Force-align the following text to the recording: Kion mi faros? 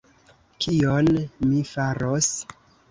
Kion 0.65 1.11
mi 1.51 1.63
faros? 1.75 2.35